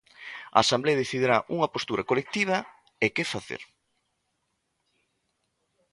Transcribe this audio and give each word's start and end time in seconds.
A 0.55 0.57
asemblea 0.65 0.99
decidirá 1.01 1.37
unha 1.55 1.71
postura 1.75 2.07
colectiva 2.09 2.57
e 3.05 3.07
que 3.15 3.29
facer. 3.33 3.61